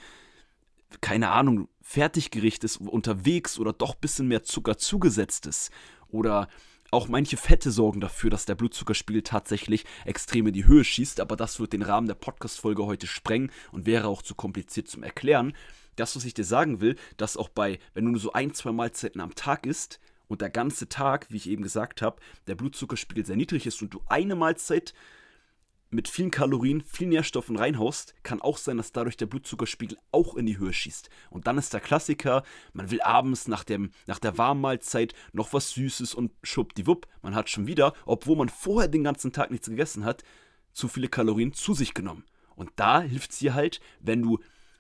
keine 1.02 1.30
Ahnung, 1.30 1.68
Fertiggericht 1.82 2.64
ist 2.64 2.78
unterwegs 2.78 3.60
oder 3.60 3.74
doch 3.74 3.96
ein 3.96 4.02
bisschen 4.02 4.28
mehr 4.28 4.44
Zucker 4.44 4.78
zugesetzt 4.78 5.46
ist. 5.46 5.72
Oder 6.10 6.48
auch 6.92 7.08
manche 7.08 7.38
Fette 7.38 7.72
sorgen 7.72 8.02
dafür, 8.02 8.30
dass 8.30 8.46
der 8.46 8.56
Blutzuckerspiegel 8.56 9.22
tatsächlich 9.22 9.86
extrem 10.06 10.48
in 10.48 10.54
die 10.54 10.66
Höhe 10.66 10.84
schießt, 10.84 11.20
aber 11.20 11.36
das 11.36 11.60
wird 11.60 11.74
den 11.74 11.84
Rahmen 11.84 12.08
der 12.08 12.16
Podcast-Folge 12.16 12.86
heute 12.86 13.06
sprengen 13.06 13.52
und 13.72 13.86
wäre 13.86 14.08
auch 14.08 14.24
zu 14.24 14.34
kompliziert 14.34 14.88
zum 14.88 15.04
Erklären. 15.04 15.54
Das, 15.96 16.16
was 16.16 16.26
ich 16.26 16.34
dir 16.34 16.46
sagen 16.46 16.82
will, 16.82 16.96
dass 17.18 17.38
auch 17.38 17.50
bei, 17.50 17.80
wenn 17.94 18.06
du 18.06 18.12
nur 18.12 18.20
so 18.20 18.34
ein, 18.34 18.54
zwei 18.54 18.72
Mahlzeiten 18.72 19.22
am 19.22 19.36
Tag 19.36 19.66
isst 19.68 20.00
und 20.28 20.42
der 20.42 20.50
ganze 20.50 20.90
Tag, 20.90 21.28
wie 21.30 21.38
ich 21.38 21.50
eben 21.50 21.62
gesagt 21.62 22.02
habe, 22.02 22.22
der 22.48 22.56
Blutzuckerspiegel 22.56 23.26
sehr 23.26 23.36
niedrig 23.36 23.68
ist 23.68 23.82
und 23.82 23.94
du 23.94 24.02
eine 24.08 24.36
Mahlzeit 24.36 24.94
mit 25.90 26.08
vielen 26.08 26.32
Kalorien, 26.32 26.84
vielen 26.84 27.10
Nährstoffen 27.10 27.56
reinhaust, 27.56 28.14
kann 28.24 28.42
auch 28.42 28.58
sein, 28.58 28.78
dass 28.78 28.92
dadurch 28.92 29.18
der 29.18 29.26
Blutzuckerspiegel 29.26 29.98
auch 30.12 30.36
in 30.36 30.46
die 30.46 30.58
Höhe 30.58 30.74
schießt. 30.74 31.10
Und 31.30 31.48
dann 31.48 31.58
ist 31.58 31.74
der 31.74 31.80
Klassiker, 31.80 32.44
man 32.74 32.92
will 32.92 33.02
abends 33.02 33.48
nach, 33.48 33.64
dem, 33.64 33.92
nach 34.06 34.20
der 34.20 34.38
Warmmahlzeit 34.38 35.14
noch 35.34 35.54
was 35.54 35.72
Süßes 35.72 36.14
und 36.14 36.32
schwuppdiwupp, 36.44 37.08
man 37.22 37.36
hat 37.36 37.50
schon 37.50 37.68
wieder, 37.68 37.94
obwohl 38.06 38.38
man 38.38 38.50
vorher 38.50 38.88
den 38.88 39.04
ganzen 39.04 39.32
Tag 39.32 39.52
nichts 39.52 39.70
gegessen 39.70 40.06
hat, 40.06 40.24
zu 40.74 40.88
viele 40.88 41.08
Kalorien 41.08 41.54
zu 41.54 41.74
sich 41.74 41.94
genommen. 41.94 42.24
Und 42.56 42.72
da 42.76 43.02
hilft 43.02 43.32
es 43.32 43.40
dir 43.40 43.54
halt, 43.54 43.80
wenn 44.00 44.22
du 44.22 44.40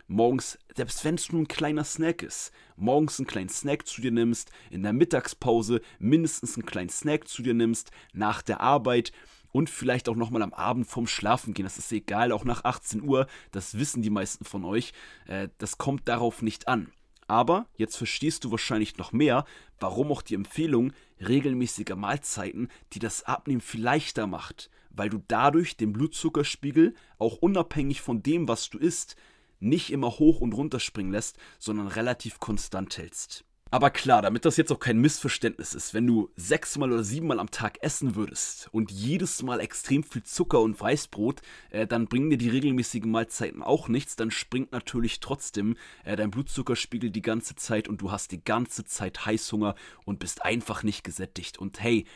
morgens, 0.09 0.57
selbst 0.75 1.05
wenn 1.05 1.15
es 1.15 1.31
nur 1.31 1.41
ein 1.41 1.47
kleiner 1.47 1.83
Snack 1.83 2.23
ist, 2.23 2.51
morgens 2.75 3.19
einen 3.19 3.27
kleinen 3.27 3.49
Snack 3.49 3.87
zu 3.87 4.01
dir 4.01 4.11
nimmst, 4.11 4.51
in 4.69 4.83
der 4.83 4.93
Mittagspause 4.93 5.81
mindestens 5.99 6.55
einen 6.55 6.65
kleinen 6.65 6.89
Snack 6.89 7.27
zu 7.27 7.41
dir 7.41 7.53
nimmst, 7.53 7.91
nach 8.11 8.41
der 8.41 8.59
Arbeit 8.59 9.11
und 9.51 9.69
vielleicht 9.69 10.09
auch 10.09 10.15
nochmal 10.15 10.41
am 10.41 10.53
Abend 10.53 10.87
vorm 10.87 11.07
Schlafen 11.07 11.53
gehen. 11.53 11.65
Das 11.65 11.77
ist 11.77 11.91
egal, 11.91 12.31
auch 12.31 12.45
nach 12.45 12.63
18 12.63 13.01
Uhr, 13.01 13.27
das 13.51 13.77
wissen 13.77 14.01
die 14.01 14.09
meisten 14.09 14.45
von 14.45 14.65
euch. 14.65 14.93
Äh, 15.27 15.49
das 15.57 15.77
kommt 15.77 16.07
darauf 16.07 16.41
nicht 16.41 16.67
an. 16.67 16.91
Aber 17.27 17.67
jetzt 17.77 17.95
verstehst 17.95 18.43
du 18.43 18.51
wahrscheinlich 18.51 18.97
noch 18.97 19.11
mehr, 19.11 19.45
warum 19.79 20.11
auch 20.11 20.23
die 20.23 20.33
Empfehlung 20.33 20.93
regelmäßiger 21.19 21.95
Mahlzeiten, 21.95 22.69
die 22.93 22.99
das 22.99 23.23
Abnehmen 23.23 23.61
viel 23.61 23.83
leichter 23.83 24.25
macht, 24.25 24.71
weil 24.89 25.09
du 25.09 25.23
dadurch 25.27 25.77
den 25.77 25.93
Blutzuckerspiegel 25.93 26.95
auch 27.19 27.37
unabhängig 27.37 28.01
von 28.01 28.23
dem, 28.23 28.47
was 28.47 28.69
du 28.71 28.79
isst, 28.79 29.15
nicht 29.59 29.91
immer 29.91 30.09
hoch 30.09 30.41
und 30.41 30.53
runter 30.53 30.79
springen 30.79 31.11
lässt, 31.11 31.37
sondern 31.59 31.87
relativ 31.87 32.39
konstant 32.39 32.97
hältst. 32.97 33.45
Aber 33.71 33.91
klar, 33.91 34.23
damit 34.23 34.45
das 34.45 34.57
jetzt 34.57 34.71
auch 34.71 34.79
kein 34.79 34.97
Missverständnis 34.97 35.75
ist, 35.75 35.93
wenn 35.93 36.07
du 36.07 36.31
sechsmal 36.35 36.91
oder 36.91 37.03
siebenmal 37.03 37.39
am 37.39 37.51
Tag 37.51 37.77
essen 37.83 38.15
würdest 38.15 38.67
und 38.71 38.91
jedes 38.91 39.43
Mal 39.43 39.59
extrem 39.59 40.01
viel 40.01 40.23
Zucker 40.23 40.59
und 40.59 40.79
Weißbrot, 40.79 41.41
äh, 41.69 41.85
dann 41.85 42.07
bringen 42.07 42.31
dir 42.31 42.39
die 42.39 42.49
regelmäßigen 42.49 43.11
Mahlzeiten 43.11 43.61
auch 43.61 43.87
nichts. 43.87 44.15
Dann 44.15 44.31
springt 44.31 44.71
natürlich 44.71 45.19
trotzdem 45.19 45.77
äh, 46.03 46.15
dein 46.15 46.31
Blutzuckerspiegel 46.31 47.11
die 47.11 47.21
ganze 47.21 47.55
Zeit 47.55 47.87
und 47.87 48.01
du 48.01 48.11
hast 48.11 48.31
die 48.31 48.43
ganze 48.43 48.85
Zeit 48.85 49.27
Heißhunger 49.27 49.75
und 50.03 50.17
bist 50.17 50.43
einfach 50.43 50.81
nicht 50.81 51.03
gesättigt. 51.03 51.59
Und 51.59 51.79
hey, 51.79 52.07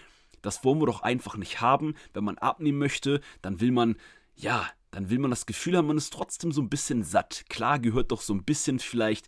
das 0.42 0.64
wollen 0.64 0.82
wir 0.82 0.88
doch 0.88 1.04
einfach 1.04 1.38
nicht 1.38 1.62
haben. 1.62 1.94
Wenn 2.14 2.24
man 2.24 2.40
abnehmen 2.40 2.80
möchte, 2.80 3.22
dann 3.44 3.62
will 3.62 3.72
man, 3.72 3.98
ja, 4.36 4.68
dann 4.90 5.12
will 5.12 5.20
man 5.20 5.30
das 5.30 5.46
Gefühl 5.46 5.78
haben, 5.78 5.86
man 5.86 5.98
ist 5.98 6.14
trotzdem 6.14 6.52
so 6.52 6.62
ein 6.64 6.70
bisschen 6.70 7.04
satt. 7.04 7.46
Klar 7.48 7.78
gehört 7.78 8.12
doch 8.12 8.22
so 8.22 8.34
ein 8.34 8.44
bisschen 8.44 8.80
vielleicht 8.80 9.28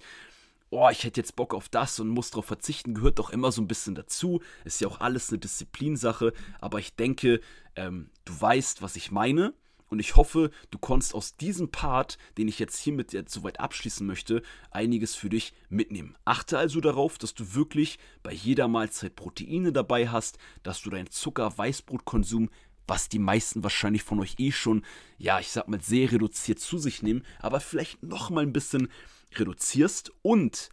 oh, 0.69 0.89
ich 0.89 1.03
hätte 1.03 1.19
jetzt 1.19 1.35
Bock 1.35 1.53
auf 1.53 1.69
das 1.69 1.99
und 1.99 2.09
muss 2.09 2.31
darauf 2.31 2.45
verzichten, 2.45 2.93
gehört 2.93 3.19
doch 3.19 3.29
immer 3.29 3.51
so 3.51 3.61
ein 3.61 3.67
bisschen 3.67 3.95
dazu. 3.95 4.41
Ist 4.63 4.81
ja 4.81 4.87
auch 4.87 4.99
alles 4.99 5.29
eine 5.29 5.39
Disziplinsache, 5.39 6.33
aber 6.59 6.79
ich 6.79 6.95
denke, 6.95 7.39
ähm, 7.75 8.09
du 8.25 8.39
weißt, 8.39 8.81
was 8.81 8.95
ich 8.95 9.11
meine. 9.11 9.53
Und 9.87 9.99
ich 9.99 10.15
hoffe, 10.15 10.49
du 10.71 10.79
konntest 10.79 11.13
aus 11.13 11.37
diesem 11.37 11.69
Part, 11.69 12.17
den 12.37 12.47
ich 12.47 12.57
jetzt 12.57 12.77
hiermit 12.79 13.13
jetzt 13.13 13.31
soweit 13.31 13.59
abschließen 13.59 14.05
möchte, 14.05 14.41
einiges 14.71 15.15
für 15.15 15.29
dich 15.29 15.53
mitnehmen. 15.69 16.17
Achte 16.25 16.57
also 16.57 16.81
darauf, 16.81 17.19
dass 17.19 17.35
du 17.35 17.53
wirklich 17.53 17.99
bei 18.23 18.33
jeder 18.33 18.67
Mahlzeit 18.67 19.15
Proteine 19.15 19.71
dabei 19.71 20.09
hast, 20.09 20.39
dass 20.63 20.81
du 20.81 20.89
deinen 20.89 21.11
Zucker-Weißbrotkonsum 21.11 22.49
was 22.87 23.09
die 23.09 23.19
meisten 23.19 23.63
wahrscheinlich 23.63 24.03
von 24.03 24.19
euch 24.19 24.35
eh 24.37 24.51
schon, 24.51 24.83
ja, 25.17 25.39
ich 25.39 25.51
sag 25.51 25.67
mal, 25.67 25.81
sehr 25.81 26.11
reduziert 26.11 26.59
zu 26.59 26.77
sich 26.77 27.01
nehmen, 27.01 27.23
aber 27.39 27.59
vielleicht 27.59 28.03
noch 28.03 28.29
mal 28.29 28.43
ein 28.43 28.53
bisschen 28.53 28.89
reduzierst 29.35 30.11
und 30.21 30.69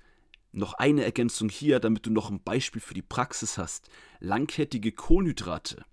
noch 0.52 0.75
eine 0.75 1.04
Ergänzung 1.04 1.49
hier, 1.49 1.81
damit 1.81 2.07
du 2.07 2.11
noch 2.11 2.31
ein 2.31 2.42
Beispiel 2.42 2.83
für 2.83 2.95
die 2.95 3.02
Praxis 3.02 3.57
hast. 3.57 3.88
Langkettige 4.21 4.92
Kohlenhydrate 4.92 5.85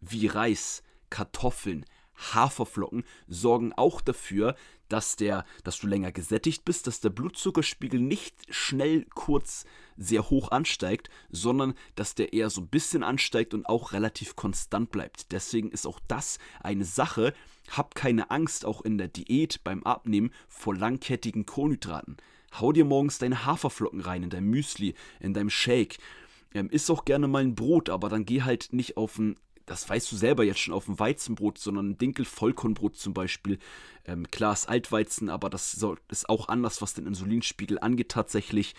wie 0.00 0.26
Reis, 0.26 0.82
Kartoffeln, 1.10 1.84
Haferflocken 2.16 3.04
sorgen 3.26 3.72
auch 3.72 4.00
dafür, 4.00 4.54
dass, 4.88 5.16
der, 5.16 5.44
dass 5.64 5.78
du 5.78 5.86
länger 5.86 6.12
gesättigt 6.12 6.64
bist, 6.64 6.86
dass 6.86 7.00
der 7.00 7.10
Blutzuckerspiegel 7.10 8.00
nicht 8.00 8.34
schnell 8.48 9.06
kurz 9.14 9.64
sehr 9.96 10.28
hoch 10.30 10.50
ansteigt, 10.50 11.08
sondern 11.30 11.74
dass 11.94 12.14
der 12.14 12.32
eher 12.32 12.50
so 12.50 12.60
ein 12.60 12.68
bisschen 12.68 13.02
ansteigt 13.02 13.54
und 13.54 13.66
auch 13.66 13.92
relativ 13.92 14.36
konstant 14.36 14.90
bleibt. 14.90 15.32
Deswegen 15.32 15.70
ist 15.70 15.86
auch 15.86 16.00
das 16.08 16.38
eine 16.62 16.84
Sache. 16.84 17.32
Hab 17.70 17.94
keine 17.94 18.30
Angst, 18.30 18.66
auch 18.66 18.82
in 18.82 18.98
der 18.98 19.08
Diät 19.08 19.64
beim 19.64 19.82
Abnehmen 19.84 20.32
vor 20.48 20.76
langkettigen 20.76 21.46
Kohlenhydraten. 21.46 22.16
Hau 22.60 22.72
dir 22.72 22.84
morgens 22.84 23.18
deine 23.18 23.46
Haferflocken 23.46 24.00
rein 24.00 24.22
in 24.22 24.30
dein 24.30 24.44
Müsli, 24.44 24.94
in 25.18 25.34
deinem 25.34 25.50
Shake. 25.50 25.98
Ähm, 26.52 26.68
iss 26.70 26.90
auch 26.90 27.04
gerne 27.04 27.26
mal 27.26 27.42
ein 27.42 27.56
Brot, 27.56 27.88
aber 27.88 28.08
dann 28.08 28.26
geh 28.26 28.42
halt 28.42 28.72
nicht 28.72 28.96
auf 28.96 29.18
ein 29.18 29.36
das 29.66 29.88
weißt 29.88 30.10
du 30.12 30.16
selber 30.16 30.44
jetzt 30.44 30.60
schon 30.60 30.74
auf 30.74 30.86
dem 30.86 30.98
Weizenbrot, 30.98 31.58
sondern 31.58 31.90
ein 31.90 31.98
Dinkel-Vollkornbrot 31.98 32.96
zum 32.96 33.14
Beispiel. 33.14 33.58
Ähm, 34.04 34.30
klar 34.30 34.52
ist 34.52 34.68
Altweizen, 34.68 35.30
aber 35.30 35.50
das 35.50 35.74
ist 36.08 36.28
auch 36.28 36.48
anders, 36.48 36.82
was 36.82 36.94
den 36.94 37.06
Insulinspiegel 37.06 37.78
angeht 37.78 38.10
tatsächlich. 38.10 38.74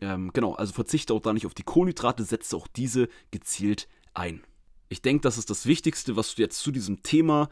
Ähm, 0.00 0.32
genau, 0.32 0.54
also 0.54 0.72
verzichte 0.72 1.14
auch 1.14 1.20
da 1.20 1.32
nicht 1.32 1.46
auf 1.46 1.54
die 1.54 1.62
Kohlenhydrate, 1.62 2.24
setze 2.24 2.56
auch 2.56 2.66
diese 2.66 3.08
gezielt 3.30 3.88
ein. 4.14 4.42
Ich 4.88 5.02
denke, 5.02 5.22
das 5.22 5.38
ist 5.38 5.50
das 5.50 5.66
Wichtigste, 5.66 6.16
was 6.16 6.34
du 6.34 6.42
jetzt 6.42 6.58
zu 6.58 6.70
diesem 6.70 7.02
Thema 7.02 7.48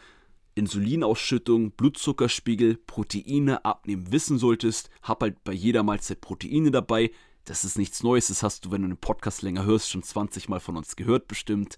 Insulinausschüttung, 0.55 1.71
Blutzuckerspiegel, 1.73 2.77
Proteine 2.77 3.65
abnehmen 3.65 4.13
wissen 4.13 4.39
solltest. 4.39 4.91
Hab 5.03 5.23
halt 5.23 5.43
bei 5.45 5.53
jeder 5.53 5.83
Mahlzeit 5.83 6.21
Proteine 6.21 6.71
dabei. 6.71 7.13
Das 7.45 7.65
ist 7.65 7.79
nichts 7.79 8.03
Neues, 8.03 8.29
das 8.29 8.43
hast 8.43 8.65
du, 8.65 8.71
wenn 8.71 8.83
du 8.83 8.87
einen 8.87 8.97
Podcast 8.99 9.43
länger 9.43 9.65
hörst, 9.65 9.91
schon 9.91 10.03
20 10.03 10.49
Mal 10.49 10.61
von 10.61 10.77
uns 10.77 10.97
gehört 10.97 11.29
bestimmt. 11.29 11.77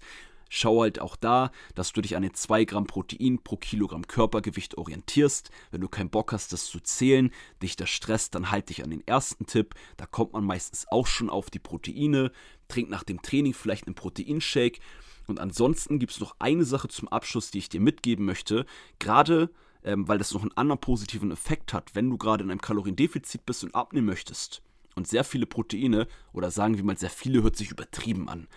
Schau 0.55 0.81
halt 0.81 1.01
auch 1.01 1.15
da, 1.15 1.51
dass 1.73 1.93
du 1.93 2.01
dich 2.01 2.15
an 2.15 2.21
den 2.21 2.35
2 2.35 2.65
Gramm 2.65 2.85
Protein 2.85 3.39
pro 3.43 3.57
Kilogramm 3.57 4.05
Körpergewicht 4.05 4.77
orientierst. 4.77 5.49
Wenn 5.71 5.81
du 5.81 5.87
keinen 5.87 6.11
Bock 6.11 6.31
hast, 6.31 6.53
das 6.53 6.65
zu 6.65 6.79
zählen, 6.79 7.31
dich 7.63 7.75
das 7.75 7.89
stresst, 7.89 8.35
dann 8.35 8.51
halt 8.51 8.69
dich 8.69 8.83
an 8.83 8.91
den 8.91 9.01
ersten 9.07 9.47
Tipp. 9.47 9.73
Da 9.97 10.05
kommt 10.05 10.33
man 10.33 10.43
meistens 10.43 10.85
auch 10.91 11.07
schon 11.07 11.31
auf 11.31 11.49
die 11.49 11.57
Proteine. 11.57 12.31
Trink 12.67 12.91
nach 12.91 13.01
dem 13.01 13.23
Training 13.23 13.55
vielleicht 13.55 13.87
einen 13.87 13.95
Proteinshake. 13.95 14.79
Und 15.25 15.39
ansonsten 15.39 15.97
gibt 15.97 16.11
es 16.11 16.19
noch 16.19 16.35
eine 16.37 16.65
Sache 16.65 16.87
zum 16.87 17.07
Abschluss, 17.07 17.49
die 17.49 17.57
ich 17.57 17.69
dir 17.69 17.81
mitgeben 17.81 18.23
möchte. 18.23 18.67
Gerade 18.99 19.49
ähm, 19.83 20.07
weil 20.07 20.19
das 20.19 20.35
noch 20.35 20.43
einen 20.43 20.55
anderen 20.55 20.81
positiven 20.81 21.31
Effekt 21.31 21.73
hat, 21.73 21.95
wenn 21.95 22.11
du 22.11 22.17
gerade 22.19 22.43
in 22.43 22.51
einem 22.51 22.61
Kaloriendefizit 22.61 23.43
bist 23.47 23.63
und 23.63 23.73
abnehmen 23.73 24.05
möchtest 24.05 24.61
und 24.93 25.07
sehr 25.07 25.23
viele 25.23 25.47
Proteine 25.47 26.07
oder 26.31 26.51
sagen 26.51 26.77
wir 26.77 26.83
mal 26.83 26.95
sehr 26.95 27.09
viele 27.09 27.41
hört 27.41 27.55
sich 27.55 27.71
übertrieben 27.71 28.29
an 28.29 28.47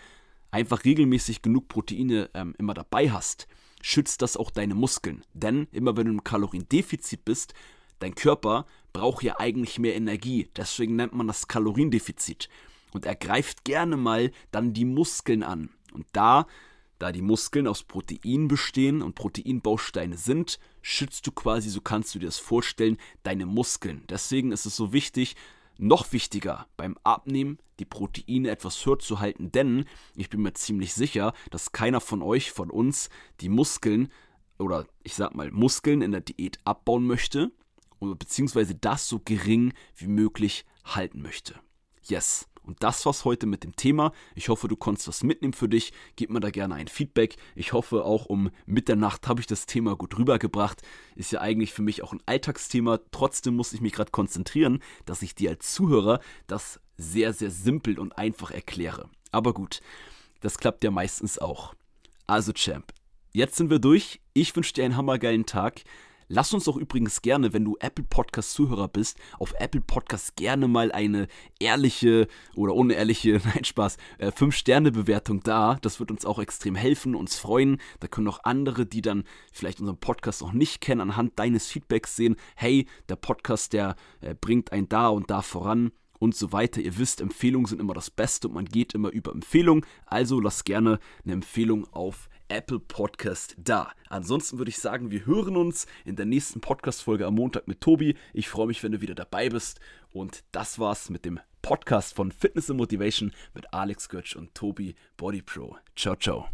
einfach 0.50 0.84
regelmäßig 0.84 1.42
genug 1.42 1.68
Proteine 1.68 2.30
ähm, 2.34 2.54
immer 2.58 2.74
dabei 2.74 3.10
hast, 3.10 3.46
schützt 3.82 4.22
das 4.22 4.36
auch 4.36 4.50
deine 4.50 4.74
Muskeln. 4.74 5.22
Denn 5.32 5.68
immer 5.72 5.96
wenn 5.96 6.06
du 6.06 6.12
im 6.12 6.24
Kaloriendefizit 6.24 7.24
bist, 7.24 7.54
dein 7.98 8.14
Körper 8.14 8.66
braucht 8.92 9.22
ja 9.22 9.38
eigentlich 9.38 9.78
mehr 9.78 9.94
Energie. 9.94 10.50
Deswegen 10.56 10.96
nennt 10.96 11.14
man 11.14 11.26
das 11.26 11.48
Kaloriendefizit. 11.48 12.48
Und 12.92 13.06
er 13.06 13.14
greift 13.14 13.64
gerne 13.64 13.96
mal 13.96 14.32
dann 14.50 14.72
die 14.72 14.84
Muskeln 14.84 15.42
an. 15.42 15.70
Und 15.92 16.06
da, 16.12 16.46
da 16.98 17.12
die 17.12 17.22
Muskeln 17.22 17.66
aus 17.66 17.82
Protein 17.82 18.48
bestehen 18.48 19.02
und 19.02 19.14
Proteinbausteine 19.14 20.16
sind, 20.16 20.58
schützt 20.80 21.26
du 21.26 21.32
quasi, 21.32 21.68
so 21.68 21.80
kannst 21.80 22.14
du 22.14 22.18
dir 22.18 22.26
das 22.26 22.38
vorstellen, 22.38 22.96
deine 23.22 23.44
Muskeln. 23.44 24.04
Deswegen 24.08 24.52
ist 24.52 24.66
es 24.66 24.76
so 24.76 24.92
wichtig, 24.92 25.36
noch 25.78 26.12
wichtiger 26.12 26.66
beim 26.76 26.96
Abnehmen 27.04 27.58
die 27.78 27.84
Proteine 27.84 28.50
etwas 28.50 28.84
höher 28.84 28.98
zu 28.98 29.20
halten, 29.20 29.52
denn 29.52 29.84
ich 30.14 30.30
bin 30.30 30.42
mir 30.42 30.54
ziemlich 30.54 30.94
sicher, 30.94 31.34
dass 31.50 31.72
keiner 31.72 32.00
von 32.00 32.22
euch, 32.22 32.50
von 32.50 32.70
uns, 32.70 33.10
die 33.40 33.48
Muskeln 33.48 34.10
oder 34.58 34.86
ich 35.02 35.14
sag 35.14 35.34
mal 35.34 35.50
Muskeln 35.50 36.02
in 36.02 36.12
der 36.12 36.22
Diät 36.22 36.58
abbauen 36.64 37.06
möchte 37.06 37.52
oder 37.98 38.14
beziehungsweise 38.14 38.74
das 38.74 39.08
so 39.08 39.20
gering 39.24 39.72
wie 39.96 40.06
möglich 40.06 40.64
halten 40.84 41.22
möchte. 41.22 41.60
Yes. 42.02 42.48
Und 42.66 42.82
das 42.82 43.06
war's 43.06 43.24
heute 43.24 43.46
mit 43.46 43.64
dem 43.64 43.76
Thema. 43.76 44.12
Ich 44.34 44.48
hoffe, 44.48 44.68
du 44.68 44.76
konntest 44.76 45.08
was 45.08 45.22
mitnehmen 45.22 45.54
für 45.54 45.68
dich. 45.68 45.92
Gib 46.16 46.30
mir 46.30 46.40
da 46.40 46.50
gerne 46.50 46.74
ein 46.74 46.88
Feedback. 46.88 47.36
Ich 47.54 47.72
hoffe 47.72 48.04
auch 48.04 48.26
um 48.26 48.50
Mitternacht 48.66 49.28
habe 49.28 49.40
ich 49.40 49.46
das 49.46 49.66
Thema 49.66 49.96
gut 49.96 50.18
rübergebracht. 50.18 50.82
Ist 51.14 51.32
ja 51.32 51.40
eigentlich 51.40 51.72
für 51.72 51.82
mich 51.82 52.02
auch 52.02 52.12
ein 52.12 52.22
Alltagsthema. 52.26 52.98
Trotzdem 53.12 53.54
muss 53.54 53.72
ich 53.72 53.80
mich 53.80 53.92
gerade 53.92 54.10
konzentrieren, 54.10 54.82
dass 55.04 55.22
ich 55.22 55.34
dir 55.34 55.50
als 55.50 55.72
Zuhörer 55.72 56.20
das 56.46 56.80
sehr, 56.98 57.32
sehr 57.32 57.50
simpel 57.50 57.98
und 57.98 58.18
einfach 58.18 58.50
erkläre. 58.50 59.08
Aber 59.30 59.54
gut, 59.54 59.80
das 60.40 60.58
klappt 60.58 60.82
ja 60.82 60.90
meistens 60.90 61.38
auch. 61.38 61.74
Also 62.26 62.52
Champ, 62.52 62.92
jetzt 63.32 63.56
sind 63.56 63.70
wir 63.70 63.78
durch. 63.78 64.20
Ich 64.32 64.54
wünsche 64.56 64.72
dir 64.72 64.84
einen 64.84 64.96
hammergeilen 64.96 65.46
Tag. 65.46 65.82
Lass 66.28 66.52
uns 66.52 66.64
doch 66.64 66.76
übrigens 66.76 67.22
gerne, 67.22 67.52
wenn 67.52 67.64
du 67.64 67.76
Apple 67.78 68.04
Podcast 68.04 68.52
Zuhörer 68.52 68.88
bist, 68.88 69.16
auf 69.38 69.54
Apple 69.60 69.80
Podcast 69.80 70.34
gerne 70.34 70.66
mal 70.66 70.90
eine 70.90 71.28
ehrliche 71.60 72.26
oder 72.56 72.74
unehrliche, 72.74 73.40
nein 73.54 73.64
Spaß, 73.64 73.96
5-Sterne-Bewertung 74.18 75.38
äh, 75.38 75.42
da. 75.44 75.78
Das 75.82 76.00
wird 76.00 76.10
uns 76.10 76.26
auch 76.26 76.40
extrem 76.40 76.74
helfen, 76.74 77.14
uns 77.14 77.36
freuen. 77.36 77.80
Da 78.00 78.08
können 78.08 78.26
auch 78.26 78.40
andere, 78.42 78.86
die 78.86 79.02
dann 79.02 79.22
vielleicht 79.52 79.78
unseren 79.78 79.98
Podcast 79.98 80.40
noch 80.42 80.52
nicht 80.52 80.80
kennen, 80.80 81.00
anhand 81.00 81.38
deines 81.38 81.68
Feedbacks 81.68 82.16
sehen, 82.16 82.34
hey, 82.56 82.86
der 83.08 83.16
Podcast, 83.16 83.72
der 83.72 83.94
äh, 84.20 84.34
bringt 84.34 84.72
einen 84.72 84.88
da 84.88 85.08
und 85.08 85.30
da 85.30 85.42
voran 85.42 85.92
und 86.18 86.34
so 86.34 86.50
weiter. 86.50 86.80
Ihr 86.80 86.98
wisst, 86.98 87.20
Empfehlungen 87.20 87.66
sind 87.66 87.80
immer 87.80 87.94
das 87.94 88.10
Beste 88.10 88.48
und 88.48 88.54
man 88.54 88.64
geht 88.64 88.94
immer 88.94 89.10
über 89.10 89.30
Empfehlungen. 89.30 89.86
Also 90.06 90.40
lasst 90.40 90.64
gerne 90.64 90.98
eine 91.24 91.34
Empfehlung 91.34 91.86
auf 91.92 92.28
Apple 92.48 92.80
Podcast 92.80 93.56
da. 93.58 93.92
Ansonsten 94.08 94.58
würde 94.58 94.70
ich 94.70 94.78
sagen, 94.78 95.10
wir 95.10 95.26
hören 95.26 95.56
uns 95.56 95.86
in 96.04 96.16
der 96.16 96.26
nächsten 96.26 96.60
Podcast-Folge 96.60 97.26
am 97.26 97.34
Montag 97.34 97.68
mit 97.68 97.80
Tobi. 97.80 98.16
Ich 98.32 98.48
freue 98.48 98.66
mich, 98.66 98.82
wenn 98.82 98.92
du 98.92 99.00
wieder 99.00 99.14
dabei 99.14 99.48
bist. 99.48 99.80
Und 100.10 100.44
das 100.52 100.78
war's 100.78 101.10
mit 101.10 101.24
dem 101.24 101.40
Podcast 101.62 102.14
von 102.14 102.30
Fitness 102.32 102.70
and 102.70 102.78
Motivation 102.78 103.32
mit 103.54 103.72
Alex 103.72 104.08
Götsch 104.08 104.36
und 104.36 104.54
Tobi 104.54 104.94
Body 105.16 105.42
Pro. 105.42 105.76
Ciao, 105.96 106.14
ciao. 106.16 106.48